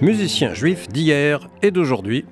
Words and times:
Musiciens 0.00 0.52
juifs 0.52 0.88
d'hier 0.88 1.48
et 1.62 1.70
d'aujourd'hui. 1.70 2.24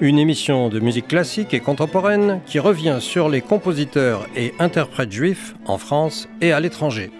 Une 0.00 0.18
émission 0.18 0.68
de 0.68 0.80
musique 0.80 1.08
classique 1.08 1.54
et 1.54 1.60
contemporaine 1.60 2.40
qui 2.46 2.58
revient 2.58 2.98
sur 3.00 3.28
les 3.28 3.40
compositeurs 3.40 4.26
et 4.34 4.54
interprètes 4.58 5.12
juifs 5.12 5.54
en 5.66 5.78
France 5.78 6.28
et 6.40 6.52
à 6.52 6.60
l'étranger. 6.60 7.10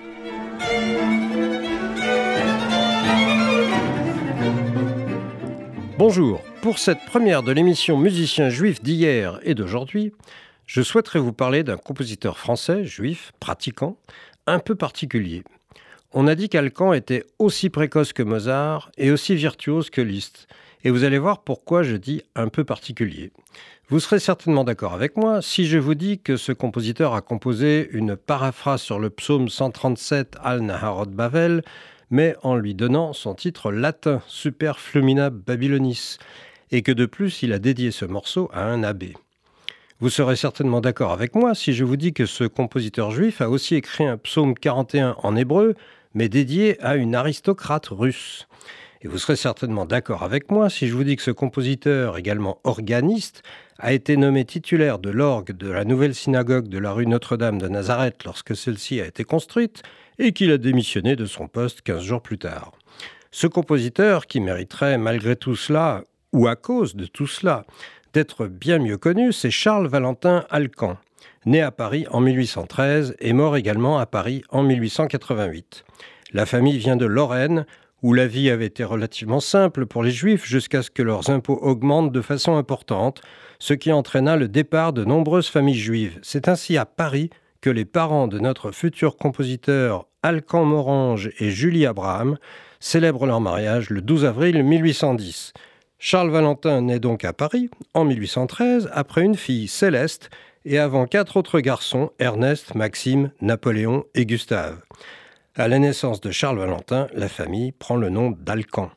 Bonjour, 5.98 6.40
pour 6.62 6.78
cette 6.78 7.04
première 7.06 7.42
de 7.42 7.52
l'émission 7.52 7.96
Musiciens 7.96 8.48
juifs 8.48 8.82
d'hier 8.82 9.38
et 9.44 9.54
d'aujourd'hui, 9.54 10.12
je 10.66 10.82
souhaiterais 10.82 11.18
vous 11.18 11.32
parler 11.32 11.62
d'un 11.62 11.76
compositeur 11.76 12.38
français, 12.38 12.84
juif, 12.84 13.32
pratiquant, 13.40 13.96
un 14.46 14.58
peu 14.58 14.74
particulier. 14.74 15.42
On 16.12 16.26
a 16.26 16.34
dit 16.34 16.48
qu'Alcan 16.48 16.92
était 16.92 17.24
aussi 17.38 17.70
précoce 17.70 18.12
que 18.12 18.22
Mozart 18.22 18.90
et 18.98 19.10
aussi 19.10 19.34
virtuose 19.34 19.88
que 19.88 20.00
Liszt. 20.00 20.46
Et 20.84 20.90
vous 20.90 21.04
allez 21.04 21.18
voir 21.18 21.42
pourquoi 21.42 21.82
je 21.82 21.96
dis 21.96 22.22
un 22.34 22.48
peu 22.48 22.64
particulier. 22.64 23.32
Vous 23.88 24.00
serez 24.00 24.18
certainement 24.18 24.64
d'accord 24.64 24.94
avec 24.94 25.16
moi 25.16 25.42
si 25.42 25.66
je 25.66 25.78
vous 25.78 25.94
dis 25.94 26.18
que 26.18 26.36
ce 26.36 26.52
compositeur 26.52 27.14
a 27.14 27.20
composé 27.20 27.88
une 27.92 28.16
paraphrase 28.16 28.82
sur 28.82 28.98
le 28.98 29.10
psaume 29.10 29.48
137 29.48 30.36
Al 30.42 30.60
Naharot 30.60 31.06
Bavel, 31.06 31.62
mais 32.10 32.36
en 32.42 32.56
lui 32.56 32.74
donnant 32.74 33.12
son 33.12 33.34
titre 33.34 33.72
latin 33.72 34.22
Super 34.26 34.80
Flumina 34.80 35.30
Babylonis, 35.30 36.18
et 36.70 36.82
que 36.82 36.92
de 36.92 37.06
plus 37.06 37.42
il 37.42 37.52
a 37.52 37.58
dédié 37.58 37.90
ce 37.90 38.04
morceau 38.04 38.50
à 38.52 38.64
un 38.64 38.82
abbé. 38.82 39.14
Vous 40.02 40.10
serez 40.10 40.34
certainement 40.34 40.80
d'accord 40.80 41.12
avec 41.12 41.36
moi 41.36 41.54
si 41.54 41.74
je 41.74 41.84
vous 41.84 41.94
dis 41.96 42.12
que 42.12 42.26
ce 42.26 42.42
compositeur 42.42 43.12
juif 43.12 43.40
a 43.40 43.48
aussi 43.48 43.76
écrit 43.76 44.04
un 44.04 44.18
psaume 44.18 44.54
41 44.54 45.14
en 45.22 45.36
hébreu, 45.36 45.76
mais 46.12 46.28
dédié 46.28 46.76
à 46.82 46.96
une 46.96 47.14
aristocrate 47.14 47.86
russe. 47.86 48.48
Et 49.02 49.06
vous 49.06 49.18
serez 49.18 49.36
certainement 49.36 49.86
d'accord 49.86 50.24
avec 50.24 50.50
moi 50.50 50.70
si 50.70 50.88
je 50.88 50.94
vous 50.94 51.04
dis 51.04 51.14
que 51.14 51.22
ce 51.22 51.30
compositeur, 51.30 52.18
également 52.18 52.58
organiste, 52.64 53.44
a 53.78 53.92
été 53.92 54.16
nommé 54.16 54.44
titulaire 54.44 54.98
de 54.98 55.10
l'orgue 55.10 55.52
de 55.52 55.70
la 55.70 55.84
nouvelle 55.84 56.16
synagogue 56.16 56.66
de 56.66 56.78
la 56.78 56.90
rue 56.90 57.06
Notre-Dame 57.06 57.58
de 57.58 57.68
Nazareth 57.68 58.24
lorsque 58.24 58.56
celle-ci 58.56 59.00
a 59.00 59.06
été 59.06 59.22
construite, 59.22 59.84
et 60.18 60.32
qu'il 60.32 60.50
a 60.50 60.58
démissionné 60.58 61.14
de 61.14 61.26
son 61.26 61.46
poste 61.46 61.82
15 61.82 62.02
jours 62.02 62.22
plus 62.22 62.38
tard. 62.38 62.72
Ce 63.30 63.46
compositeur, 63.46 64.26
qui 64.26 64.40
mériterait 64.40 64.98
malgré 64.98 65.36
tout 65.36 65.54
cela, 65.54 66.02
ou 66.32 66.48
à 66.48 66.56
cause 66.56 66.96
de 66.96 67.06
tout 67.06 67.28
cela, 67.28 67.66
d'être 68.12 68.46
bien 68.46 68.78
mieux 68.78 68.98
connu, 68.98 69.32
c'est 69.32 69.50
Charles 69.50 69.88
Valentin 69.88 70.44
Alcan 70.50 70.96
né 71.46 71.60
à 71.60 71.70
Paris 71.70 72.06
en 72.10 72.20
1813 72.20 73.16
et 73.18 73.32
mort 73.32 73.56
également 73.56 73.98
à 73.98 74.06
Paris 74.06 74.42
en 74.50 74.62
1888. 74.62 75.84
La 76.32 76.46
famille 76.46 76.78
vient 76.78 76.96
de 76.96 77.06
Lorraine, 77.06 77.66
où 78.02 78.14
la 78.14 78.26
vie 78.26 78.50
avait 78.50 78.66
été 78.66 78.84
relativement 78.84 79.40
simple 79.40 79.86
pour 79.86 80.02
les 80.02 80.10
Juifs 80.10 80.44
jusqu'à 80.44 80.82
ce 80.82 80.90
que 80.90 81.02
leurs 81.02 81.30
impôts 81.30 81.58
augmentent 81.60 82.12
de 82.12 82.20
façon 82.20 82.56
importante, 82.56 83.22
ce 83.58 83.74
qui 83.74 83.92
entraîna 83.92 84.36
le 84.36 84.48
départ 84.48 84.92
de 84.92 85.04
nombreuses 85.04 85.48
familles 85.48 85.78
juives. 85.78 86.18
C'est 86.22 86.48
ainsi 86.48 86.76
à 86.76 86.84
Paris 86.84 87.30
que 87.60 87.70
les 87.70 87.84
parents 87.84 88.26
de 88.26 88.40
notre 88.40 88.72
futur 88.72 89.16
compositeur 89.16 90.06
Alcan 90.24 90.64
Morange 90.64 91.30
et 91.38 91.50
Julie 91.50 91.86
Abraham 91.86 92.38
célèbrent 92.80 93.26
leur 93.26 93.40
mariage 93.40 93.90
le 93.90 94.00
12 94.00 94.24
avril 94.24 94.62
1810. 94.64 95.52
Charles 96.04 96.30
Valentin 96.30 96.80
naît 96.80 96.98
donc 96.98 97.24
à 97.24 97.32
Paris 97.32 97.70
en 97.94 98.04
1813 98.04 98.90
après 98.92 99.22
une 99.22 99.36
fille 99.36 99.68
céleste 99.68 100.30
et 100.64 100.80
avant 100.80 101.06
quatre 101.06 101.36
autres 101.36 101.60
garçons, 101.60 102.10
Ernest, 102.18 102.74
Maxime, 102.74 103.30
Napoléon 103.40 104.04
et 104.16 104.26
Gustave. 104.26 104.80
À 105.54 105.68
la 105.68 105.78
naissance 105.78 106.20
de 106.20 106.32
Charles 106.32 106.58
Valentin, 106.58 107.06
la 107.14 107.28
famille 107.28 107.70
prend 107.70 107.94
le 107.94 108.08
nom 108.08 108.32
d'Alcan. 108.32 108.90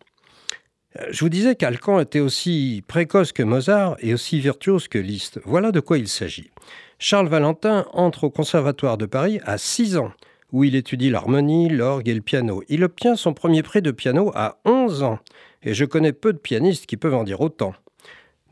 Euh, 1.00 1.06
je 1.11 1.20
vous 1.20 1.30
disais 1.30 1.53
qu'Alcan 1.53 2.00
était 2.00 2.22
aussi 2.22 2.83
précoce 2.88 3.33
que 3.33 3.44
Mozart 3.44 3.98
et 3.99 4.15
aussi 4.15 4.39
virtuose 4.39 4.88
que 4.88 4.98
Liszt. 4.98 5.39
Voilà 5.45 5.71
de 5.71 5.82
quoi 5.82 5.99
il 5.99 6.08
s'agit. 6.08 6.49
Charles 6.98 7.27
Valentin 7.27 7.86
entre 7.94 8.23
au 8.23 8.30
Conservatoire 8.32 8.98
de 8.98 9.05
Paris 9.05 9.39
à 9.45 9.60
6 9.60 9.98
ans, 9.98 10.11
où 10.52 10.64
il 10.64 10.76
étudie 10.76 11.11
l'harmonie, 11.11 11.70
l'orgue 11.70 12.10
et 12.10 12.15
le 12.15 12.21
piano. 12.21 12.64
Il 12.67 12.83
obtient 12.83 13.15
son 13.15 13.36
premier 13.36 13.61
prix 13.61 13.83
de 13.83 13.92
piano 13.92 14.32
à 14.33 14.58
11 14.65 15.04
ans, 15.04 15.20
et 15.65 15.73
je 15.73 15.83
connais 15.83 16.14
peu 16.14 16.31
de 16.31 16.37
pianistes 16.37 16.86
qui 16.86 16.95
peuvent 16.95 17.15
en 17.15 17.23
dire 17.23 17.42
autant. 17.42 17.73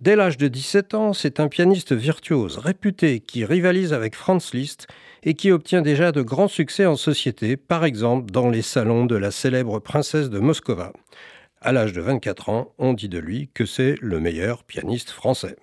Dès 0.02 0.18
l'âge 0.18 0.38
de 0.38 0.50
17 0.50 0.96
ans, 0.96 1.14
c'est 1.14 1.40
un 1.40 1.48
pianiste 1.48 1.94
virtuose 1.94 2.58
réputé 2.58 3.22
qui 3.22 3.46
rivalise 3.46 3.94
avec 3.94 4.16
Franz 4.16 4.50
Liszt 4.54 4.88
et 5.24 5.34
qui 5.34 5.52
obtient 5.52 5.82
déjà 5.82 6.12
de 6.12 6.22
grands 6.22 6.50
succès 6.50 6.86
en 6.86 6.98
société, 6.98 7.56
par 7.56 7.86
exemple 7.86 8.30
dans 8.30 8.50
les 8.50 8.64
salons 8.64 9.06
de 9.06 9.16
la 9.16 9.32
célèbre 9.32 9.80
princesse 9.80 10.30
de 10.30 10.40
Moscova. 10.40 10.92
À 11.62 11.72
l'âge 11.72 11.94
de 11.94 12.02
24 12.02 12.50
ans, 12.50 12.74
on 12.80 12.92
dit 12.92 13.08
de 13.08 13.20
lui 13.20 13.50
que 13.54 13.66
c'est 13.66 13.96
le 14.02 14.20
meilleur 14.20 14.66
pianiste 14.66 15.12
français. 15.12 15.56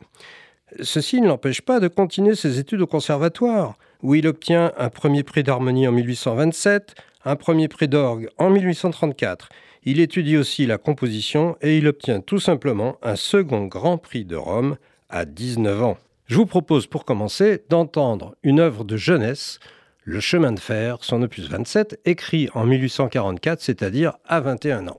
Ceci 0.80 1.20
ne 1.20 1.28
l'empêche 1.28 1.60
pas 1.60 1.80
de 1.80 1.88
continuer 1.88 2.34
ses 2.34 2.58
études 2.58 2.80
au 2.80 2.86
conservatoire, 2.86 3.76
où 4.02 4.14
il 4.14 4.26
obtient 4.26 4.72
un 4.78 4.88
premier 4.88 5.22
prix 5.22 5.42
d'harmonie 5.42 5.86
en 5.86 5.92
1827, 5.92 6.94
un 7.24 7.36
premier 7.36 7.68
prix 7.68 7.88
d'orgue 7.88 8.28
en 8.38 8.50
1834 8.50 9.48
il 9.82 10.00
étudie 10.00 10.36
aussi 10.36 10.66
la 10.66 10.76
composition 10.76 11.56
et 11.62 11.78
il 11.78 11.88
obtient 11.88 12.20
tout 12.20 12.38
simplement 12.38 12.98
un 13.02 13.16
second 13.16 13.64
Grand 13.64 13.96
Prix 13.96 14.26
de 14.26 14.36
Rome 14.36 14.76
à 15.08 15.24
19 15.24 15.82
ans. 15.82 15.98
Je 16.26 16.36
vous 16.36 16.46
propose 16.46 16.86
pour 16.86 17.04
commencer 17.04 17.64
d'entendre 17.70 18.36
une 18.42 18.60
œuvre 18.60 18.84
de 18.84 18.96
jeunesse, 18.96 19.58
Le 20.04 20.18
chemin 20.18 20.52
de 20.52 20.60
fer, 20.60 20.98
son 21.02 21.22
opus 21.22 21.48
27, 21.48 22.00
écrit 22.04 22.48
en 22.54 22.64
1844, 22.64 23.60
c'est-à-dire 23.60 24.14
à 24.26 24.40
21 24.40 24.88
ans. 24.88 24.98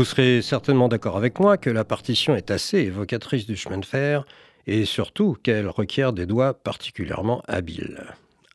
Vous 0.00 0.06
serez 0.06 0.40
certainement 0.40 0.88
d'accord 0.88 1.18
avec 1.18 1.38
moi 1.40 1.58
que 1.58 1.68
la 1.68 1.84
partition 1.84 2.34
est 2.34 2.50
assez 2.50 2.78
évocatrice 2.78 3.44
du 3.44 3.54
chemin 3.54 3.76
de 3.76 3.84
fer 3.84 4.24
et 4.66 4.86
surtout 4.86 5.36
qu'elle 5.42 5.68
requiert 5.68 6.14
des 6.14 6.24
doigts 6.24 6.54
particulièrement 6.54 7.42
habiles. 7.46 8.06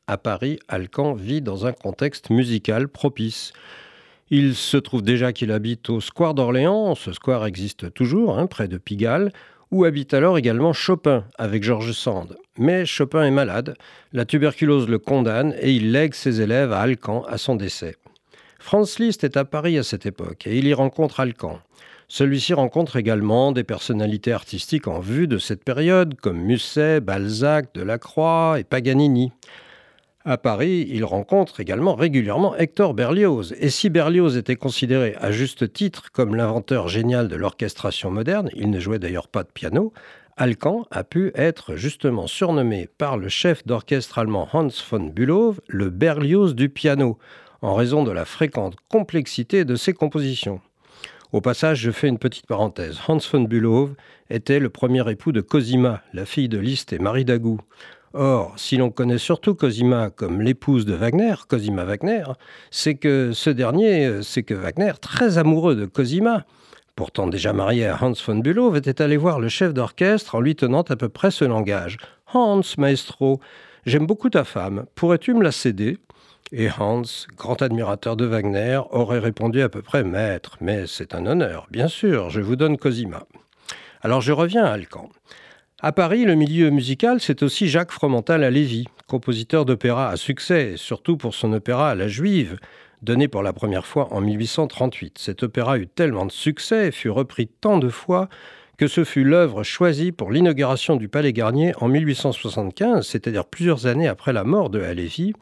À 0.08 0.18
Paris, 0.18 0.58
Alcan 0.66 1.14
vit 1.14 1.42
dans 1.42 1.64
un 1.64 1.72
contexte 1.72 2.30
musical 2.30 2.88
propice. 2.88 3.52
Il 4.28 4.56
se 4.56 4.76
trouve 4.76 5.02
déjà 5.02 5.32
qu'il 5.32 5.52
habite 5.52 5.88
au 5.88 6.00
square 6.00 6.34
d'Orléans, 6.34 6.96
ce 6.96 7.12
square 7.12 7.46
existe 7.46 7.94
toujours, 7.94 8.36
hein, 8.40 8.48
près 8.48 8.66
de 8.66 8.76
Pigalle, 8.76 9.32
où 9.70 9.84
habite 9.84 10.14
alors 10.14 10.38
également 10.38 10.72
Chopin 10.72 11.26
avec 11.38 11.62
Georges 11.62 11.92
Sand. 11.92 12.36
Mais 12.58 12.86
Chopin 12.86 13.22
est 13.22 13.30
malade, 13.30 13.76
la 14.12 14.24
tuberculose 14.24 14.88
le 14.88 14.98
condamne 14.98 15.54
et 15.60 15.70
il 15.70 15.92
lègue 15.92 16.14
ses 16.14 16.40
élèves 16.40 16.72
à 16.72 16.80
Alcan 16.80 17.22
à 17.28 17.38
son 17.38 17.54
décès. 17.54 17.94
Franz 18.66 18.96
Liszt 18.98 19.22
est 19.22 19.36
à 19.36 19.44
Paris 19.44 19.78
à 19.78 19.84
cette 19.84 20.06
époque 20.06 20.48
et 20.48 20.58
il 20.58 20.66
y 20.66 20.74
rencontre 20.74 21.20
Alcan. 21.20 21.60
Celui-ci 22.08 22.52
rencontre 22.52 22.96
également 22.96 23.52
des 23.52 23.62
personnalités 23.62 24.32
artistiques 24.32 24.88
en 24.88 24.98
vue 24.98 25.28
de 25.28 25.38
cette 25.38 25.62
période, 25.62 26.16
comme 26.16 26.40
Musset, 26.40 27.00
Balzac, 27.00 27.72
Delacroix 27.76 28.56
et 28.58 28.64
Paganini. 28.64 29.30
À 30.24 30.36
Paris, 30.36 30.84
il 30.90 31.04
rencontre 31.04 31.60
également 31.60 31.94
régulièrement 31.94 32.56
Hector 32.56 32.92
Berlioz. 32.92 33.54
Et 33.60 33.70
si 33.70 33.88
Berlioz 33.88 34.36
était 34.36 34.56
considéré 34.56 35.14
à 35.20 35.30
juste 35.30 35.72
titre 35.72 36.10
comme 36.10 36.34
l'inventeur 36.34 36.88
génial 36.88 37.28
de 37.28 37.36
l'orchestration 37.36 38.10
moderne, 38.10 38.50
il 38.56 38.70
ne 38.70 38.80
jouait 38.80 38.98
d'ailleurs 38.98 39.28
pas 39.28 39.44
de 39.44 39.50
piano, 39.54 39.92
Alcan 40.36 40.86
a 40.90 41.04
pu 41.04 41.30
être 41.36 41.76
justement 41.76 42.26
surnommé 42.26 42.88
par 42.98 43.16
le 43.16 43.28
chef 43.28 43.64
d'orchestre 43.64 44.18
allemand 44.18 44.48
Hans 44.52 44.68
von 44.90 45.04
Bülow 45.04 45.54
le 45.68 45.88
Berlioz 45.88 46.54
du 46.54 46.68
piano, 46.68 47.16
en 47.62 47.74
raison 47.74 48.04
de 48.04 48.10
la 48.10 48.24
fréquente 48.24 48.76
complexité 48.90 49.64
de 49.64 49.76
ses 49.76 49.92
compositions. 49.92 50.60
Au 51.32 51.40
passage, 51.40 51.80
je 51.80 51.90
fais 51.90 52.08
une 52.08 52.18
petite 52.18 52.46
parenthèse. 52.46 52.98
Hans 53.08 53.18
von 53.32 53.42
Bülow 53.42 53.90
était 54.30 54.60
le 54.60 54.70
premier 54.70 55.08
époux 55.10 55.32
de 55.32 55.40
Cosima, 55.40 56.02
la 56.12 56.24
fille 56.24 56.48
de 56.48 56.58
Liszt 56.58 56.92
et 56.92 56.98
Marie 56.98 57.24
Dagou. 57.24 57.58
Or, 58.14 58.54
si 58.56 58.76
l'on 58.76 58.90
connaît 58.90 59.18
surtout 59.18 59.54
Cosima 59.54 60.10
comme 60.10 60.40
l'épouse 60.40 60.86
de 60.86 60.94
Wagner, 60.94 61.34
Cosima 61.48 61.84
Wagner, 61.84 62.24
c'est 62.70 62.94
que 62.94 63.32
ce 63.32 63.50
dernier, 63.50 64.22
c'est 64.22 64.42
que 64.42 64.54
Wagner, 64.54 64.92
très 65.00 65.36
amoureux 65.36 65.74
de 65.74 65.84
Cosima, 65.84 66.46
pourtant 66.94 67.26
déjà 67.26 67.52
marié 67.52 67.86
à 67.86 68.02
Hans 68.02 68.14
von 68.26 68.36
Bülow, 68.36 68.74
était 68.74 69.02
allé 69.02 69.16
voir 69.16 69.38
le 69.38 69.48
chef 69.48 69.74
d'orchestre 69.74 70.36
en 70.36 70.40
lui 70.40 70.56
tenant 70.56 70.82
à 70.82 70.96
peu 70.96 71.08
près 71.08 71.30
ce 71.30 71.44
langage. 71.44 71.98
Hans, 72.32 72.62
maestro, 72.78 73.40
j'aime 73.84 74.06
beaucoup 74.06 74.30
ta 74.30 74.44
femme, 74.44 74.86
pourrais-tu 74.94 75.34
me 75.34 75.42
la 75.42 75.52
céder? 75.52 75.98
Et 76.52 76.68
Hans, 76.70 77.02
grand 77.36 77.60
admirateur 77.62 78.16
de 78.16 78.24
Wagner, 78.24 78.80
aurait 78.90 79.18
répondu 79.18 79.62
à 79.62 79.68
peu 79.68 79.82
près 79.82 80.04
Maître, 80.04 80.56
mais 80.60 80.86
c'est 80.86 81.14
un 81.14 81.26
honneur, 81.26 81.66
bien 81.70 81.88
sûr, 81.88 82.30
je 82.30 82.40
vous 82.40 82.56
donne 82.56 82.76
Cosima. 82.76 83.24
Alors 84.02 84.20
je 84.20 84.32
reviens 84.32 84.64
à 84.64 84.70
Alcan. 84.70 85.08
À 85.80 85.92
Paris, 85.92 86.24
le 86.24 86.34
milieu 86.34 86.70
musical, 86.70 87.20
c'est 87.20 87.42
aussi 87.42 87.68
Jacques 87.68 87.92
Fromental 87.92 88.44
à 88.44 88.50
Lévis, 88.50 88.86
compositeur 89.08 89.64
d'opéra 89.64 90.08
à 90.08 90.16
succès, 90.16 90.74
surtout 90.76 91.16
pour 91.16 91.34
son 91.34 91.52
opéra 91.52 91.94
La 91.94 92.08
Juive, 92.08 92.58
donné 93.02 93.28
pour 93.28 93.42
la 93.42 93.52
première 93.52 93.86
fois 93.86 94.12
en 94.12 94.20
1838. 94.20 95.18
Cet 95.18 95.42
opéra 95.42 95.78
eut 95.78 95.86
tellement 95.86 96.26
de 96.26 96.32
succès 96.32 96.90
fut 96.92 97.10
repris 97.10 97.46
tant 97.46 97.78
de 97.78 97.88
fois 97.88 98.28
que 98.78 98.86
ce 98.88 99.04
fut 99.04 99.24
l'œuvre 99.24 99.62
choisie 99.62 100.12
pour 100.12 100.30
l'inauguration 100.30 100.96
du 100.96 101.08
Palais 101.08 101.32
Garnier 101.32 101.72
en 101.80 101.88
1875, 101.88 103.06
c'est-à-dire 103.06 103.46
plusieurs 103.46 103.86
années 103.86 104.08
après 104.08 104.32
la 104.32 104.44
mort 104.44 104.70
de 104.70 104.80
Halévy, 104.80 105.32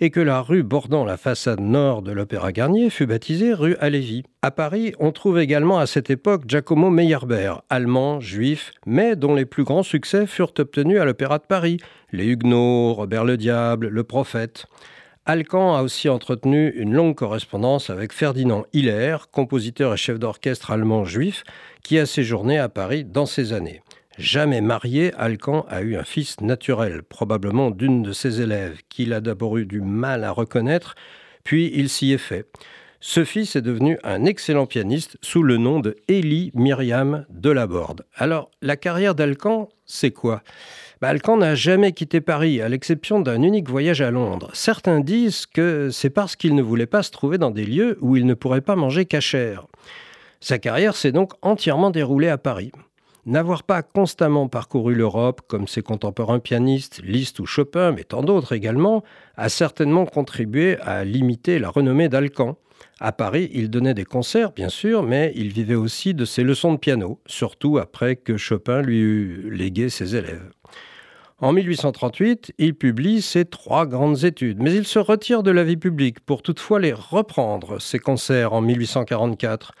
et 0.00 0.10
que 0.10 0.20
la 0.20 0.40
rue 0.40 0.62
bordant 0.62 1.04
la 1.04 1.16
façade 1.16 1.60
nord 1.60 2.02
de 2.02 2.12
l'Opéra 2.12 2.52
Garnier 2.52 2.90
fut 2.90 3.06
baptisée 3.06 3.54
rue 3.54 3.76
Halévy. 3.80 4.24
À 4.42 4.50
Paris, 4.50 4.94
on 4.98 5.12
trouve 5.12 5.38
également 5.38 5.78
à 5.78 5.86
cette 5.86 6.10
époque 6.10 6.44
Giacomo 6.48 6.90
Meyerbeer, 6.90 7.62
allemand, 7.68 8.20
juif, 8.20 8.72
mais 8.86 9.14
dont 9.14 9.34
les 9.34 9.44
plus 9.44 9.64
grands 9.64 9.82
succès 9.82 10.26
furent 10.26 10.54
obtenus 10.58 11.00
à 11.00 11.04
l'Opéra 11.04 11.38
de 11.38 11.44
Paris, 11.44 11.78
les 12.12 12.26
Huguenots, 12.26 12.94
Robert 12.94 13.24
le 13.24 13.36
Diable, 13.36 13.88
le 13.88 14.04
Prophète. 14.04 14.66
Alcan 15.30 15.76
a 15.76 15.82
aussi 15.84 16.08
entretenu 16.08 16.70
une 16.70 16.92
longue 16.92 17.14
correspondance 17.14 17.88
avec 17.88 18.12
Ferdinand 18.12 18.64
Hiller, 18.72 19.16
compositeur 19.30 19.94
et 19.94 19.96
chef 19.96 20.18
d'orchestre 20.18 20.72
allemand 20.72 21.04
juif, 21.04 21.44
qui 21.84 22.00
a 22.00 22.06
séjourné 22.06 22.58
à 22.58 22.68
Paris 22.68 23.04
dans 23.04 23.26
ces 23.26 23.52
années. 23.52 23.80
Jamais 24.18 24.60
marié, 24.60 25.14
Alcan 25.14 25.66
a 25.68 25.82
eu 25.82 25.94
un 25.94 26.02
fils 26.02 26.40
naturel, 26.40 27.04
probablement 27.04 27.70
d'une 27.70 28.02
de 28.02 28.10
ses 28.10 28.40
élèves, 28.40 28.80
qu'il 28.88 29.12
a 29.12 29.20
d'abord 29.20 29.56
eu 29.56 29.66
du 29.66 29.80
mal 29.80 30.24
à 30.24 30.32
reconnaître, 30.32 30.96
puis 31.44 31.70
il 31.76 31.88
s'y 31.88 32.10
est 32.10 32.18
fait. 32.18 32.46
Ce 32.98 33.24
fils 33.24 33.54
est 33.54 33.62
devenu 33.62 33.98
un 34.02 34.24
excellent 34.24 34.66
pianiste 34.66 35.16
sous 35.22 35.44
le 35.44 35.58
nom 35.58 35.78
de 35.78 35.94
Élie 36.08 36.50
Myriam 36.54 37.24
Delaborde. 37.30 38.04
Alors, 38.16 38.50
la 38.62 38.76
carrière 38.76 39.14
d'Alcan, 39.14 39.68
c'est 39.86 40.10
quoi? 40.10 40.42
Alcan 41.02 41.38
n'a 41.38 41.54
jamais 41.54 41.92
quitté 41.92 42.20
Paris, 42.20 42.60
à 42.60 42.68
l'exception 42.68 43.20
d'un 43.20 43.40
unique 43.40 43.70
voyage 43.70 44.02
à 44.02 44.10
Londres. 44.10 44.50
Certains 44.52 45.00
disent 45.00 45.46
que 45.46 45.88
c'est 45.90 46.10
parce 46.10 46.36
qu'il 46.36 46.54
ne 46.54 46.60
voulait 46.60 46.84
pas 46.84 47.02
se 47.02 47.10
trouver 47.10 47.38
dans 47.38 47.50
des 47.50 47.64
lieux 47.64 47.96
où 48.02 48.16
il 48.16 48.26
ne 48.26 48.34
pourrait 48.34 48.60
pas 48.60 48.76
manger 48.76 49.06
cachère. 49.06 49.66
Sa 50.40 50.58
carrière 50.58 50.94
s'est 50.94 51.10
donc 51.10 51.32
entièrement 51.40 51.90
déroulée 51.90 52.28
à 52.28 52.36
Paris. 52.36 52.70
N'avoir 53.24 53.62
pas 53.62 53.82
constamment 53.82 54.48
parcouru 54.48 54.94
l'Europe 54.94 55.40
comme 55.46 55.66
ses 55.66 55.80
contemporains 55.80 56.38
pianistes, 56.38 57.00
Liszt 57.02 57.40
ou 57.40 57.46
Chopin, 57.46 57.92
mais 57.92 58.04
tant 58.04 58.22
d'autres 58.22 58.52
également, 58.52 59.02
a 59.36 59.48
certainement 59.48 60.04
contribué 60.04 60.76
à 60.82 61.04
limiter 61.04 61.58
la 61.58 61.70
renommée 61.70 62.10
d'Alcan. 62.10 62.58
À 62.98 63.12
Paris, 63.12 63.50
il 63.54 63.70
donnait 63.70 63.94
des 63.94 64.04
concerts, 64.04 64.52
bien 64.52 64.68
sûr, 64.68 65.02
mais 65.02 65.32
il 65.34 65.48
vivait 65.48 65.74
aussi 65.74 66.12
de 66.12 66.26
ses 66.26 66.42
leçons 66.42 66.74
de 66.74 66.78
piano, 66.78 67.20
surtout 67.24 67.78
après 67.78 68.16
que 68.16 68.36
Chopin 68.36 68.82
lui 68.82 68.98
eut 68.98 69.50
légué 69.50 69.88
ses 69.88 70.14
élèves. 70.16 70.50
En 71.42 71.54
1838, 71.54 72.52
il 72.58 72.74
publie 72.74 73.22
ses 73.22 73.46
trois 73.46 73.86
grandes 73.86 74.24
études, 74.24 74.60
mais 74.60 74.74
il 74.74 74.84
se 74.84 74.98
retire 74.98 75.42
de 75.42 75.50
la 75.50 75.64
vie 75.64 75.78
publique 75.78 76.20
pour 76.20 76.42
toutefois 76.42 76.80
les 76.80 76.92
reprendre, 76.92 77.80
ses 77.80 77.98
concerts, 77.98 78.52
en 78.52 78.60
1844. 78.60 79.72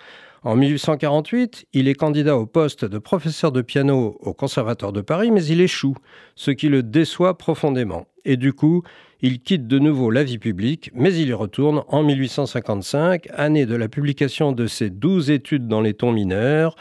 En 0.42 0.56
1848, 0.56 1.66
il 1.74 1.86
est 1.86 1.94
candidat 1.94 2.38
au 2.38 2.46
poste 2.46 2.86
de 2.86 2.96
professeur 2.96 3.52
de 3.52 3.60
piano 3.60 4.16
au 4.20 4.32
Conservatoire 4.32 4.94
de 4.94 5.02
Paris, 5.02 5.30
mais 5.30 5.44
il 5.44 5.60
échoue, 5.60 5.96
ce 6.34 6.50
qui 6.50 6.70
le 6.70 6.82
déçoit 6.82 7.36
profondément. 7.36 8.06
Et 8.24 8.38
du 8.38 8.54
coup, 8.54 8.82
il 9.20 9.42
quitte 9.42 9.66
de 9.66 9.78
nouveau 9.78 10.10
la 10.10 10.24
vie 10.24 10.38
publique, 10.38 10.90
mais 10.94 11.14
il 11.14 11.28
y 11.28 11.34
retourne 11.34 11.82
en 11.88 12.02
1855, 12.02 13.28
année 13.34 13.66
de 13.66 13.76
la 13.76 13.88
publication 13.88 14.52
de 14.52 14.66
ses 14.66 14.88
douze 14.88 15.30
études 15.30 15.68
dans 15.68 15.82
les 15.82 15.92
tons 15.92 16.12
mineurs, 16.12 16.74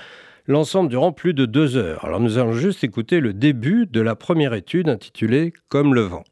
l'ensemble 0.50 0.90
durant 0.90 1.14
plus 1.14 1.34
de 1.34 1.46
deux 1.46 1.78
heures. 1.78 2.04
Alors 2.04 2.20
nous 2.20 2.38
allons 2.40 2.54
juste 2.54 2.84
écouter 2.84 3.20
le 3.20 3.34
début 3.34 3.86
de 3.86 4.02
la 4.02 4.16
première 4.16 4.54
étude 4.54 4.90
intitulée 4.90 5.54
Comme 5.70 5.94
le 5.94 6.02
vent. 6.02 6.24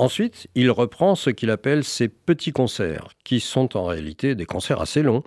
Ensuite, 0.00 0.46
il 0.54 0.70
reprend 0.70 1.14
ce 1.14 1.28
qu'il 1.28 1.50
appelle 1.50 1.84
ses 1.84 2.08
petits 2.08 2.52
concerts, 2.52 3.08
qui 3.22 3.38
sont 3.38 3.76
en 3.76 3.84
réalité 3.84 4.34
des 4.34 4.46
concerts 4.46 4.80
assez 4.80 5.02
longs, 5.02 5.22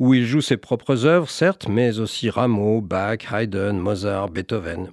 où 0.00 0.12
il 0.12 0.26
joue 0.26 0.40
ses 0.40 0.56
propres 0.56 1.06
œuvres, 1.06 1.30
certes, 1.30 1.68
mais 1.68 2.00
aussi 2.00 2.28
Rameau, 2.28 2.80
Bach, 2.80 3.18
Haydn, 3.32 3.78
Mozart, 3.78 4.30
Beethoven. 4.30 4.90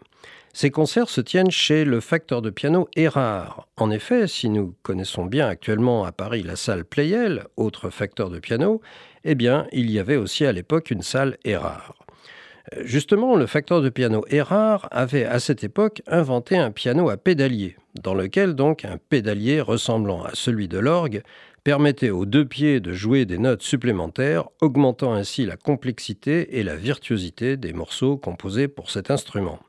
Ces 0.54 0.70
concerts 0.70 1.10
se 1.10 1.22
tiennent 1.22 1.50
chez 1.50 1.86
le 1.86 2.02
facteur 2.02 2.44
de 2.44 2.52
piano 2.52 2.88
Erard. 2.96 3.68
En 3.78 3.90
effet, 3.90 4.28
si 4.28 4.48
nous 4.48 4.76
connaissons 4.84 5.26
bien 5.26 5.48
actuellement 5.48 6.06
à 6.06 6.12
Paris 6.12 6.44
la 6.44 6.56
salle 6.56 6.86
Pleyel, 6.86 7.46
autre 7.58 7.90
facteur 7.90 8.30
de 8.30 8.38
piano, 8.38 8.80
eh 9.24 9.34
bien, 9.34 9.66
il 9.72 9.90
y 9.90 9.98
avait 9.98 10.18
aussi 10.18 10.46
à 10.46 10.52
l'époque 10.52 10.92
une 10.92 11.02
salle 11.02 11.40
Erard. 11.44 11.96
Justement, 12.84 13.36
le 13.36 13.48
facteur 13.48 13.82
de 13.82 13.90
piano 13.90 14.24
Erard 14.30 14.88
avait 14.92 15.26
à 15.26 15.40
cette 15.40 15.64
époque 15.64 16.04
inventé 16.06 16.58
un 16.58 16.70
piano 16.70 17.10
à 17.10 17.18
pédalier, 17.18 17.76
dans 18.02 18.14
lequel 18.14 18.54
donc 18.54 18.86
un 18.86 18.98
pédalier 18.98 19.62
ressemblant 19.62 20.24
à 20.24 20.32
celui 20.34 20.68
de 20.68 20.80
l'orgue 20.80 21.24
permettait 21.64 22.12
aux 22.12 22.26
deux 22.26 22.46
pieds 22.46 22.80
de 22.80 22.94
jouer 22.94 23.26
des 23.26 23.40
notes 23.40 23.64
supplémentaires, 23.64 24.46
augmentant 24.62 25.14
ainsi 25.14 25.46
la 25.46 25.58
complexité 25.58 26.60
et 26.60 26.64
la 26.64 26.76
virtuosité 26.76 27.58
des 27.58 27.74
morceaux 27.74 28.18
composés 28.18 28.68
pour 28.68 28.92
cet 28.92 29.10
instrument. 29.10 29.60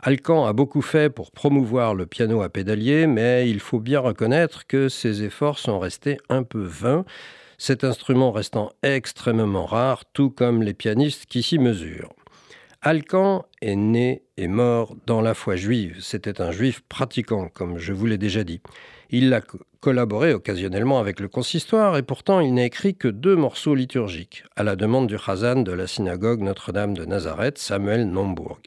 Alcan 0.00 0.46
a 0.46 0.52
beaucoup 0.52 0.82
fait 0.82 1.10
pour 1.10 1.30
promouvoir 1.30 1.94
le 1.94 2.06
piano 2.06 2.42
à 2.42 2.48
pédalier, 2.48 3.06
mais 3.06 3.48
il 3.50 3.60
faut 3.60 3.80
bien 3.80 4.00
reconnaître 4.00 4.66
que 4.66 4.88
ses 4.88 5.22
efforts 5.22 5.58
sont 5.58 5.78
restés 5.78 6.18
un 6.28 6.42
peu 6.42 6.62
vains, 6.62 7.04
cet 7.56 7.82
instrument 7.84 8.30
restant 8.30 8.70
extrêmement 8.84 9.66
rare, 9.66 10.04
tout 10.12 10.30
comme 10.30 10.62
les 10.62 10.74
pianistes 10.74 11.26
qui 11.26 11.42
s'y 11.42 11.58
mesurent. 11.58 12.14
Alcan 12.80 13.44
est 13.60 13.74
né 13.74 14.22
et 14.36 14.46
mort 14.46 14.94
dans 15.04 15.20
la 15.20 15.34
foi 15.34 15.56
juive. 15.56 15.96
C'était 16.00 16.40
un 16.40 16.52
juif 16.52 16.80
pratiquant, 16.88 17.48
comme 17.52 17.78
je 17.78 17.92
vous 17.92 18.06
l'ai 18.06 18.18
déjà 18.18 18.44
dit. 18.44 18.60
Il 19.10 19.34
a 19.34 19.40
collaboré 19.80 20.32
occasionnellement 20.32 21.00
avec 21.00 21.18
le 21.18 21.26
consistoire 21.26 21.96
et 21.96 22.04
pourtant 22.04 22.38
il 22.38 22.54
n'a 22.54 22.64
écrit 22.64 22.94
que 22.94 23.08
deux 23.08 23.34
morceaux 23.34 23.74
liturgiques, 23.74 24.44
à 24.54 24.62
la 24.62 24.76
demande 24.76 25.08
du 25.08 25.18
Chazan 25.18 25.62
de 25.62 25.72
la 25.72 25.88
synagogue 25.88 26.40
Notre-Dame 26.40 26.94
de 26.94 27.04
Nazareth, 27.04 27.58
Samuel 27.58 28.08
Nombourg. 28.08 28.60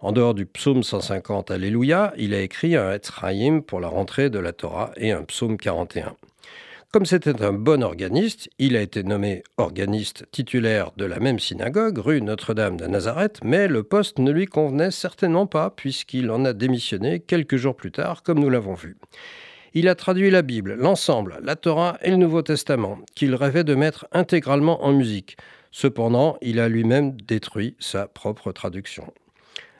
En 0.00 0.12
dehors 0.12 0.32
du 0.32 0.46
psaume 0.46 0.82
150 0.82 1.50
Alléluia, 1.50 2.14
il 2.16 2.32
a 2.32 2.40
écrit 2.40 2.76
un 2.76 2.92
Etzraïm 2.92 3.62
pour 3.62 3.78
la 3.78 3.88
rentrée 3.88 4.30
de 4.30 4.38
la 4.38 4.54
Torah 4.54 4.90
et 4.96 5.12
un 5.12 5.22
psaume 5.22 5.58
41. 5.58 6.16
Comme 6.94 7.06
c'était 7.06 7.42
un 7.42 7.52
bon 7.52 7.82
organiste, 7.82 8.48
il 8.60 8.76
a 8.76 8.80
été 8.80 9.02
nommé 9.02 9.42
organiste 9.56 10.30
titulaire 10.30 10.92
de 10.96 11.04
la 11.04 11.18
même 11.18 11.40
synagogue, 11.40 11.98
rue 11.98 12.22
Notre-Dame 12.22 12.76
de 12.76 12.86
Nazareth, 12.86 13.40
mais 13.42 13.66
le 13.66 13.82
poste 13.82 14.20
ne 14.20 14.30
lui 14.30 14.46
convenait 14.46 14.92
certainement 14.92 15.48
pas, 15.48 15.70
puisqu'il 15.70 16.30
en 16.30 16.44
a 16.44 16.52
démissionné 16.52 17.18
quelques 17.18 17.56
jours 17.56 17.74
plus 17.74 17.90
tard, 17.90 18.22
comme 18.22 18.38
nous 18.38 18.48
l'avons 18.48 18.74
vu. 18.74 18.96
Il 19.72 19.88
a 19.88 19.96
traduit 19.96 20.30
la 20.30 20.42
Bible, 20.42 20.74
l'ensemble, 20.74 21.40
la 21.42 21.56
Torah 21.56 21.98
et 22.00 22.10
le 22.10 22.16
Nouveau 22.16 22.42
Testament, 22.42 23.00
qu'il 23.16 23.34
rêvait 23.34 23.64
de 23.64 23.74
mettre 23.74 24.06
intégralement 24.12 24.84
en 24.84 24.92
musique. 24.92 25.36
Cependant, 25.72 26.38
il 26.42 26.60
a 26.60 26.68
lui-même 26.68 27.16
détruit 27.22 27.74
sa 27.80 28.06
propre 28.06 28.52
traduction. 28.52 29.12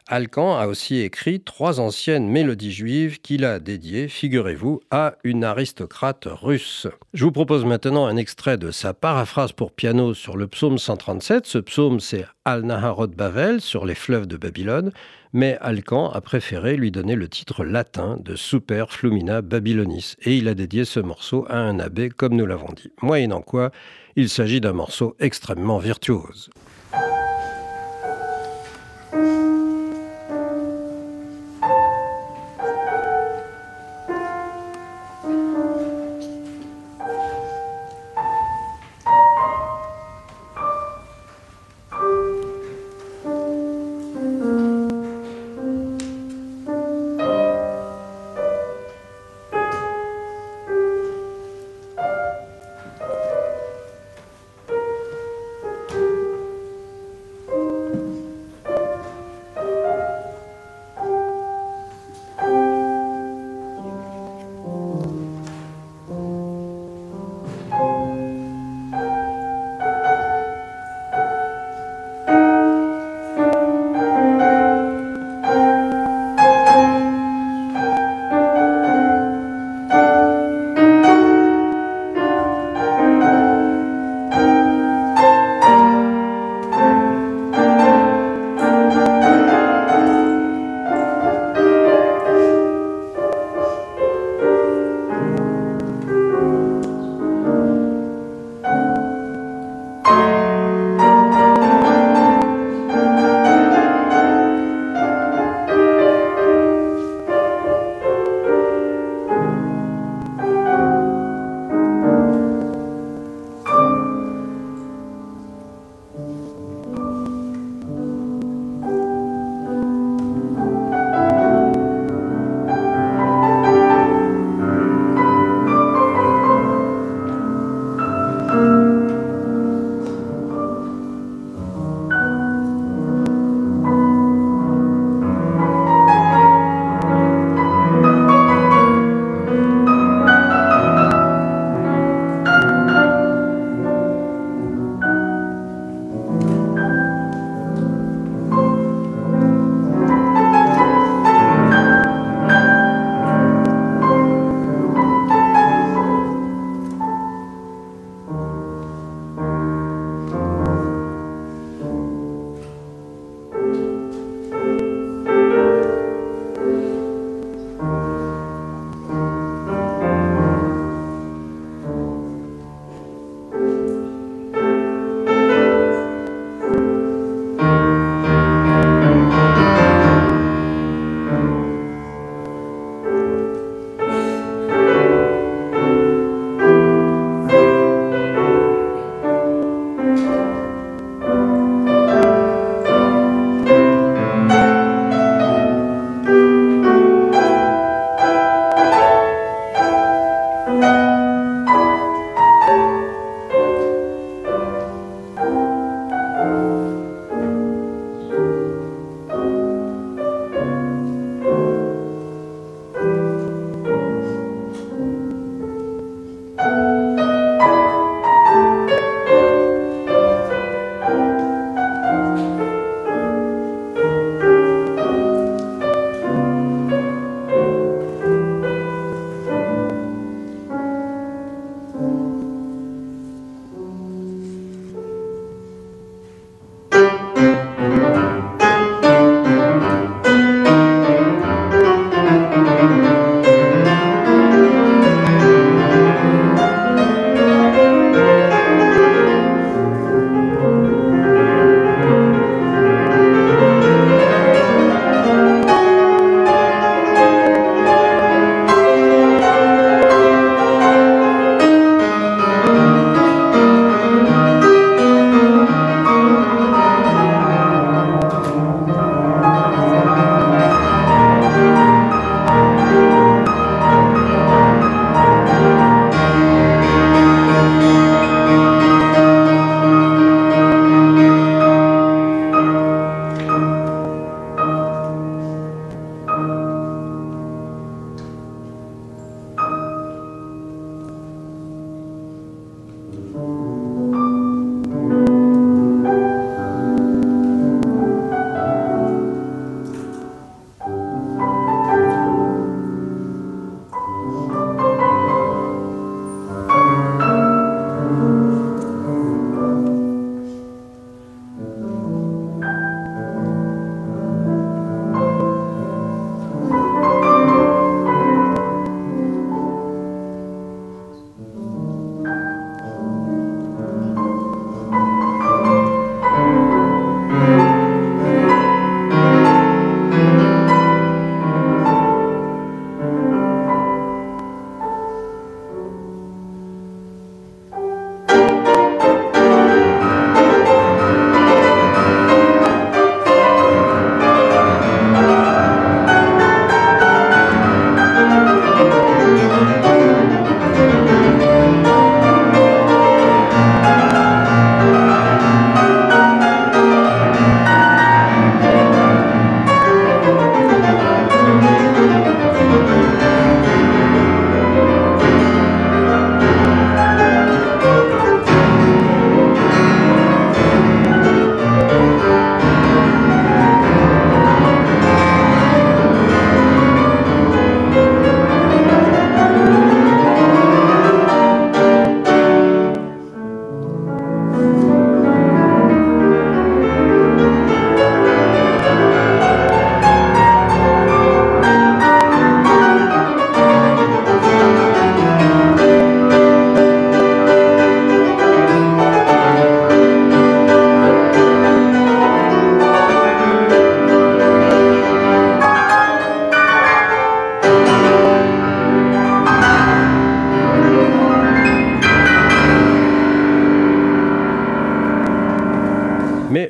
Alcan 0.07 0.55
a 0.59 0.67
aussi 0.67 0.99
écrit 1.01 1.41
trois 1.41 1.81
anciennes 1.81 2.29
mélodies 2.29 2.73
juives 2.73 3.23
qu'il 3.23 3.43
a 3.43 3.59
dédiées, 3.59 4.09
figurez-vous, 4.09 4.83
à 4.91 5.15
une 5.25 5.45
aristocrate 5.45 6.29
russe. 6.31 6.87
Je 7.15 7.25
vous 7.25 7.33
propose 7.33 7.65
maintenant 7.65 8.05
un 8.05 8.17
extrait 8.17 8.59
de 8.59 8.71
sa 8.71 8.93
paraphrase 8.93 9.53
pour 9.53 9.73
piano 9.73 10.13
sur 10.13 10.37
le 10.37 10.47
psaume 10.47 10.77
137. 10.77 11.47
Ce 11.47 11.57
psaume, 11.57 12.01
c'est 12.01 12.27
Al-Naharot 12.45 13.07
Bavel, 13.07 13.63
sur 13.63 13.87
les 13.87 13.95
fleuves 13.95 14.27
de 14.27 14.37
Babylone, 14.37 14.93
mais 15.33 15.57
Alcan 15.63 16.11
a 16.11 16.21
préféré 16.21 16.77
lui 16.77 16.91
donner 16.91 17.15
le 17.15 17.29
titre 17.29 17.65
latin 17.65 18.19
de 18.21 18.37
Super 18.37 18.93
Flumina 18.93 19.41
Babylonis, 19.41 20.17
et 20.21 20.37
il 20.37 20.49
a 20.49 20.55
dédié 20.55 20.85
ce 20.85 21.01
morceau 21.01 21.47
à 21.49 21.57
un 21.57 21.79
abbé, 21.79 22.11
comme 22.11 22.37
nous 22.37 22.47
l'avons 22.47 22.75
dit. 22.77 22.93
Moyennant 23.01 23.41
quoi, 23.41 23.71
il 24.17 24.29
s'agit 24.29 24.61
d'un 24.61 24.75
morceau 24.75 25.17
extrêmement 25.19 25.79
virtuose. 25.79 26.51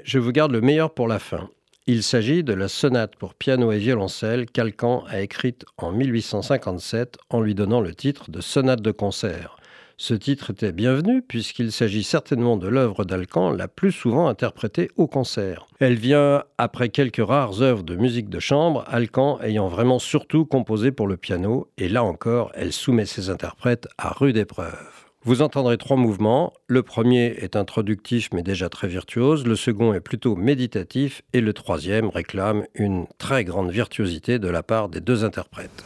Je 0.05 0.19
vous 0.19 0.33
garde 0.33 0.53
le 0.53 0.61
meilleur 0.61 0.93
pour 0.93 1.09
la 1.09 1.19
fin. 1.19 1.49
Il 1.87 2.03
s'agit 2.03 2.45
de 2.45 2.53
la 2.53 2.69
sonate 2.69 3.17
pour 3.17 3.35
piano 3.35 3.73
et 3.73 3.79
violoncelle 3.79 4.47
qu'Alcan 4.47 5.05
a 5.09 5.21
écrite 5.21 5.65
en 5.77 5.93
1857 5.93 7.19
en 7.31 7.41
lui 7.41 7.55
donnant 7.55 7.81
le 7.81 7.95
titre 7.95 8.31
de 8.31 8.41
sonate 8.41 8.81
de 8.81 8.91
concert. 8.91 9.57
Ce 9.97 10.13
titre 10.13 10.51
était 10.51 10.73
bienvenu 10.73 11.23
puisqu'il 11.23 11.73
s'agit 11.73 12.03
certainement 12.03 12.57
de 12.57 12.69
l'œuvre 12.69 13.05
d'Alcan 13.05 13.51
la 13.51 13.69
plus 13.69 13.93
souvent 13.93 14.29
interprétée 14.29 14.91
au 14.97 15.07
concert. 15.07 15.67
Elle 15.79 15.95
vient 15.95 16.45
après 16.59 16.89
quelques 16.89 17.25
rares 17.25 17.63
œuvres 17.63 17.83
de 17.83 17.97
musique 17.97 18.29
de 18.29 18.41
chambre, 18.41 18.85
Alcan 18.89 19.39
ayant 19.41 19.69
vraiment 19.69 19.99
surtout 19.99 20.47
composé 20.47 20.91
pour 20.91 21.07
le 21.07 21.17
piano, 21.17 21.69
et 21.79 21.89
là 21.89 22.03
encore, 22.03 22.51
elle 22.55 22.73
soumet 22.73 23.07
ses 23.07 23.31
interprètes 23.31 23.89
à 23.99 24.11
rude 24.11 24.37
épreuve. 24.37 24.94
Vous 25.27 25.41
entendrez 25.41 25.79
trois 25.79 25.97
mouvements. 25.97 26.53
Le 26.67 26.83
premier 26.83 27.35
est 27.39 27.57
introductif 27.57 28.29
mais 28.35 28.43
déjà 28.43 28.69
très 28.69 28.89
virtuose, 28.89 29.47
le 29.47 29.57
second 29.57 29.95
est 29.95 30.01
plutôt 30.01 30.37
méditatif 30.37 31.23
et 31.33 31.41
le 31.41 31.55
troisième 31.55 32.11
réclame 32.11 32.67
une 32.75 33.07
très 33.17 33.43
grande 33.43 33.71
virtuosité 33.71 34.39
de 34.39 34.49
la 34.49 34.63
part 34.63 34.91
des 34.91 35.01
deux 35.01 35.25
interprètes. 35.25 35.85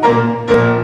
Música 0.00 0.79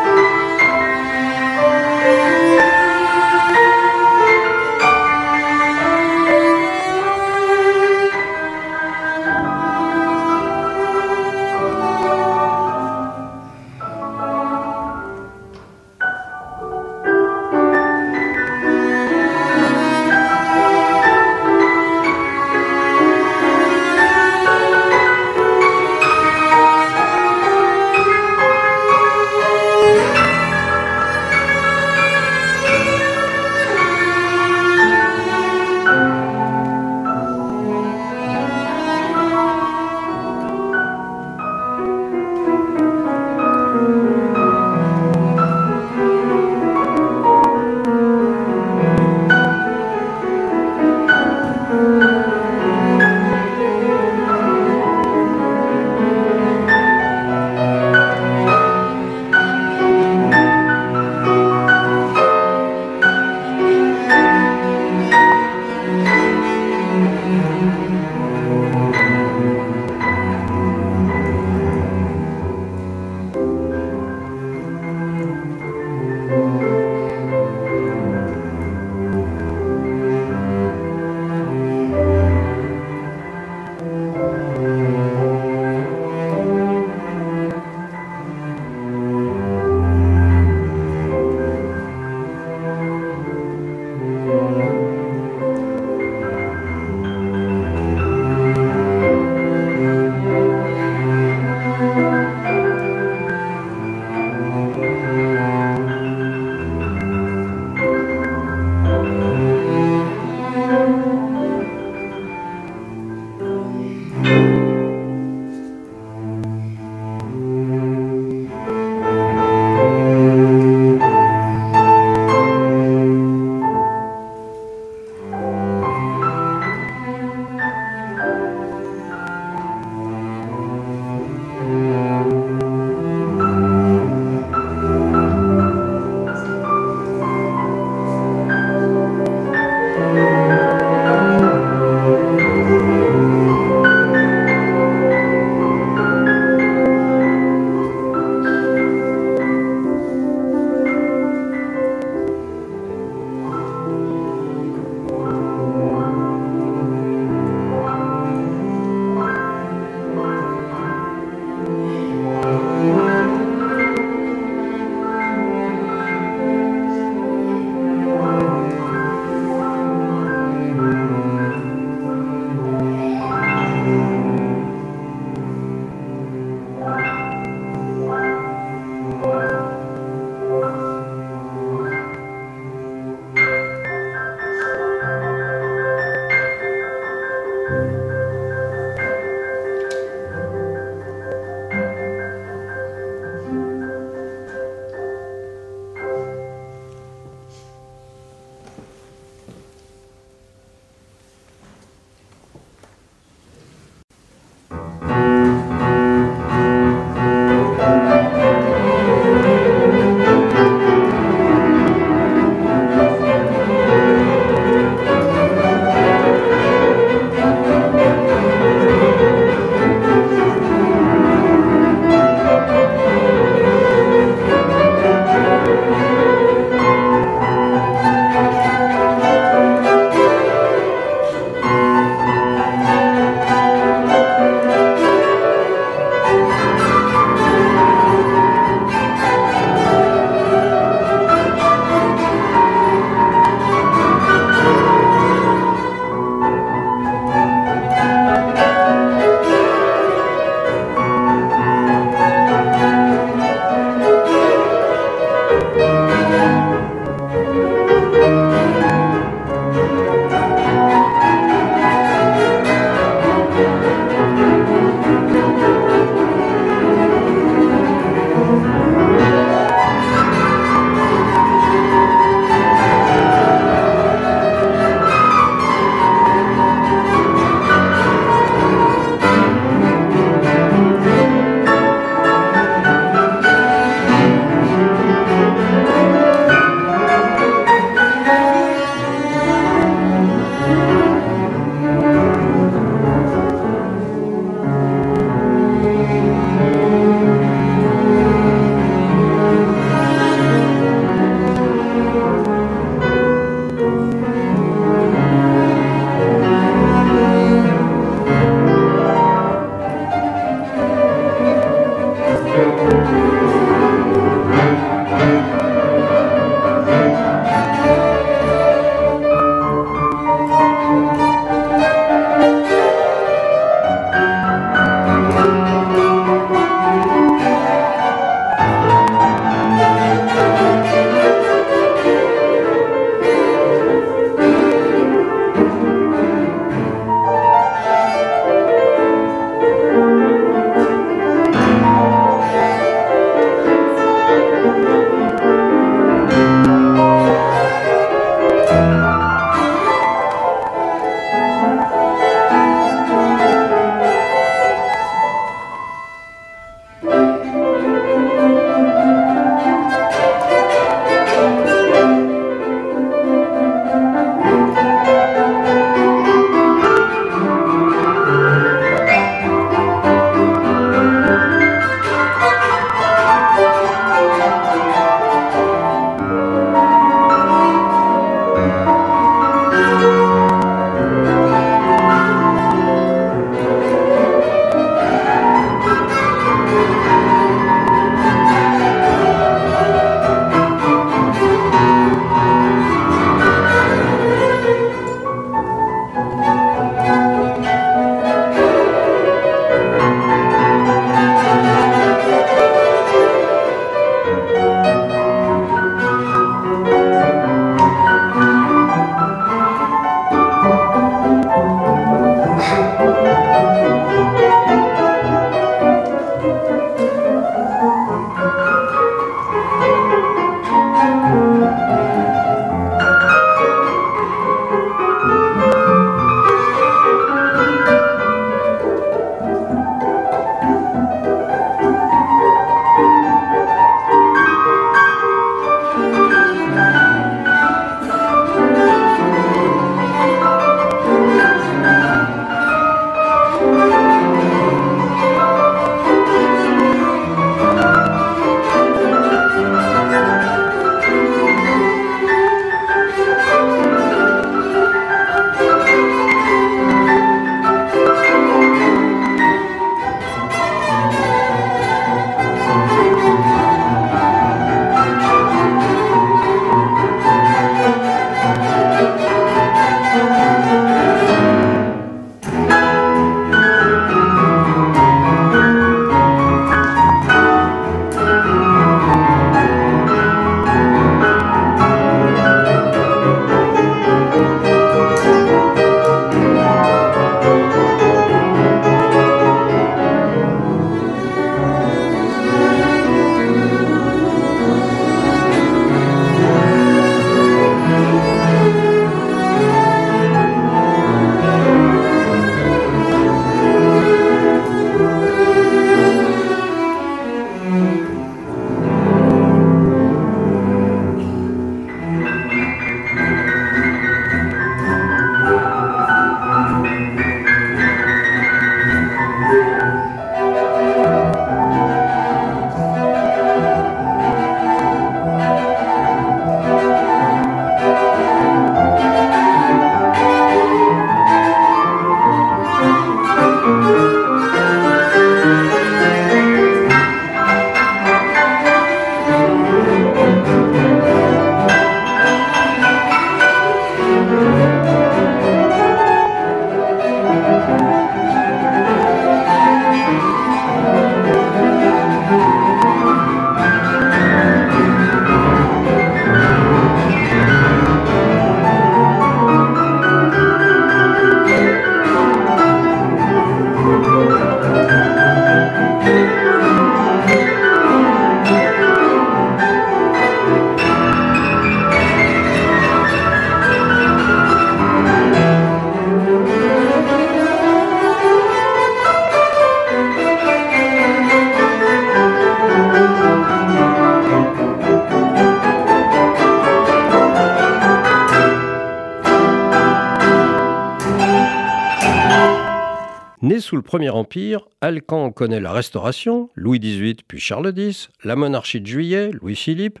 le 593.78 593.82
Premier 593.82 594.10
Empire, 594.10 594.66
Alcan 594.80 595.30
connaît 595.30 595.60
la 595.60 595.70
Restauration, 595.70 596.50
Louis 596.56 596.80
XVIII 596.80 597.18
puis 597.28 597.38
Charles 597.38 597.72
X, 597.76 598.08
la 598.24 598.34
monarchie 598.34 598.80
de 598.80 598.86
Juillet, 598.86 599.30
Louis-Philippe, 599.30 600.00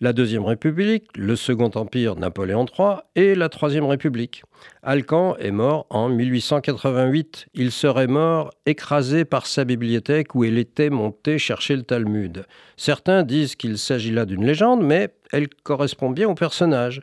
la 0.00 0.12
Deuxième 0.12 0.44
République, 0.44 1.08
le 1.16 1.34
Second 1.34 1.72
Empire, 1.74 2.14
Napoléon 2.14 2.66
III 2.66 2.98
et 3.16 3.34
la 3.34 3.48
Troisième 3.48 3.84
République. 3.84 4.44
Alcan 4.84 5.34
est 5.38 5.50
mort 5.50 5.86
en 5.90 6.08
1888. 6.08 7.46
Il 7.54 7.72
serait 7.72 8.06
mort 8.06 8.52
écrasé 8.64 9.24
par 9.24 9.46
sa 9.46 9.64
bibliothèque 9.64 10.36
où 10.36 10.44
il 10.44 10.56
était 10.56 10.90
monté 10.90 11.36
chercher 11.38 11.74
le 11.74 11.82
Talmud. 11.82 12.44
Certains 12.76 13.24
disent 13.24 13.56
qu'il 13.56 13.76
s'agit 13.76 14.12
là 14.12 14.24
d'une 14.24 14.46
légende, 14.46 14.84
mais 14.84 15.08
elle 15.32 15.48
correspond 15.64 16.10
bien 16.10 16.28
au 16.28 16.34
personnage. 16.34 17.00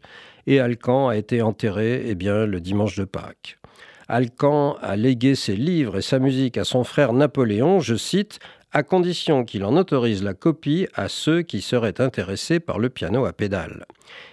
Et 0.47 0.61
Alcan 0.61 1.09
a 1.09 1.17
été 1.17 1.41
enterré 1.41 2.03
eh 2.05 2.15
bien, 2.15 2.45
le 2.45 2.61
dimanche 2.61 2.95
de 2.97 3.03
Pâques. 3.03 3.57
Alcan 4.07 4.77
a 4.81 4.95
légué 4.95 5.35
ses 5.35 5.55
livres 5.55 5.97
et 5.97 6.01
sa 6.01 6.19
musique 6.19 6.57
à 6.57 6.63
son 6.63 6.83
frère 6.83 7.13
Napoléon, 7.13 7.79
je 7.79 7.95
cite, 7.95 8.39
à 8.73 8.81
condition 8.81 9.45
qu'il 9.45 9.63
en 9.63 9.77
autorise 9.77 10.23
la 10.23 10.33
copie 10.33 10.87
à 10.95 11.07
ceux 11.07 11.43
qui 11.43 11.61
seraient 11.61 12.01
intéressés 12.01 12.59
par 12.59 12.79
le 12.79 12.89
piano 12.89 13.25
à 13.25 13.31
pédales. 13.31 13.85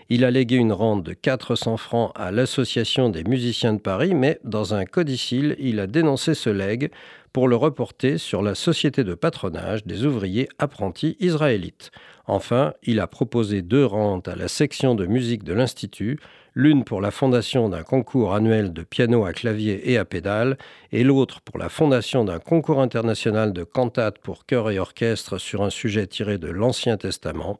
Il 0.08 0.24
a 0.24 0.30
légué 0.30 0.56
une 0.56 0.72
rente 0.72 1.04
de 1.04 1.12
400 1.12 1.76
francs 1.76 2.12
à 2.14 2.32
l'Association 2.32 3.10
des 3.10 3.22
musiciens 3.22 3.74
de 3.74 3.78
Paris, 3.78 4.14
mais 4.14 4.40
dans 4.42 4.74
un 4.74 4.86
codicile, 4.86 5.56
il 5.58 5.78
a 5.78 5.86
dénoncé 5.86 6.34
ce 6.34 6.48
legs 6.50 6.90
pour 7.32 7.48
le 7.48 7.54
reporter 7.54 8.18
sur 8.18 8.42
la 8.42 8.54
société 8.54 9.04
de 9.04 9.14
patronage 9.14 9.84
des 9.84 10.04
ouvriers 10.04 10.48
apprentis 10.58 11.16
israélites. 11.20 11.90
Enfin, 12.26 12.72
il 12.82 12.98
a 12.98 13.06
proposé 13.06 13.62
deux 13.62 13.84
rentes 13.84 14.26
à 14.26 14.36
la 14.36 14.48
section 14.48 14.94
de 14.94 15.06
musique 15.06 15.44
de 15.44 15.52
l'Institut, 15.52 16.18
l'une 16.54 16.84
pour 16.84 17.00
la 17.00 17.10
fondation 17.10 17.68
d'un 17.68 17.82
concours 17.82 18.34
annuel 18.34 18.72
de 18.72 18.82
piano 18.82 19.24
à 19.24 19.32
clavier 19.32 19.90
et 19.90 19.98
à 19.98 20.04
pédale, 20.04 20.58
et 20.92 21.04
l'autre 21.04 21.40
pour 21.40 21.58
la 21.58 21.68
fondation 21.68 22.24
d'un 22.24 22.38
concours 22.38 22.80
international 22.80 23.52
de 23.52 23.64
cantates 23.64 24.18
pour 24.18 24.46
chœur 24.46 24.70
et 24.70 24.78
orchestre 24.78 25.38
sur 25.38 25.62
un 25.62 25.70
sujet 25.70 26.06
tiré 26.06 26.38
de 26.38 26.48
l'Ancien 26.48 26.96
Testament. 26.96 27.58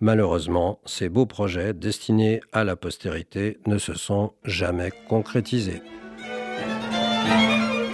Malheureusement, 0.00 0.80
ces 0.86 1.08
beaux 1.08 1.26
projets 1.26 1.74
destinés 1.74 2.40
à 2.52 2.64
la 2.64 2.74
postérité 2.74 3.58
ne 3.66 3.76
se 3.76 3.94
sont 3.94 4.32
jamais 4.44 4.92
concrétisés. 5.08 5.82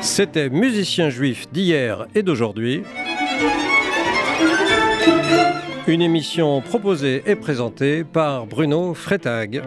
C'était 0.00 0.50
Musicien 0.50 1.10
juif 1.10 1.50
d'hier 1.50 2.06
et 2.14 2.22
d'aujourd'hui. 2.22 2.84
Une 5.88 6.02
émission 6.02 6.60
proposée 6.62 7.22
et 7.26 7.36
présentée 7.36 8.02
par 8.02 8.46
Bruno 8.46 8.92
Frétag. 8.92 9.62